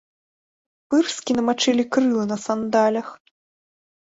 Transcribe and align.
Пырскі 0.93 1.31
намачылі 1.39 1.83
крылы 1.97 2.23
на 2.31 2.37
сандалях. 2.47 3.07